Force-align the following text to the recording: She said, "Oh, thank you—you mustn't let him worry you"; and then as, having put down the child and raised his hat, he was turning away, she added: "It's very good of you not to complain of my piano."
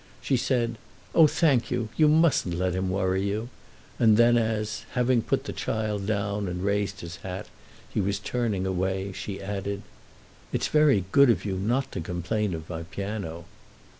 She 0.19 0.35
said, 0.35 0.79
"Oh, 1.13 1.27
thank 1.27 1.69
you—you 1.69 2.07
mustn't 2.07 2.57
let 2.57 2.73
him 2.73 2.89
worry 2.89 3.21
you"; 3.21 3.49
and 3.99 4.17
then 4.17 4.35
as, 4.35 4.83
having 4.93 5.21
put 5.21 5.43
down 5.43 5.45
the 5.45 5.53
child 5.53 6.09
and 6.09 6.63
raised 6.63 7.01
his 7.01 7.17
hat, 7.17 7.45
he 7.87 8.01
was 8.01 8.17
turning 8.17 8.65
away, 8.65 9.11
she 9.11 9.39
added: 9.39 9.83
"It's 10.51 10.69
very 10.69 11.05
good 11.11 11.29
of 11.29 11.45
you 11.45 11.55
not 11.55 11.91
to 11.91 12.01
complain 12.01 12.55
of 12.55 12.67
my 12.67 12.81
piano." 12.81 13.45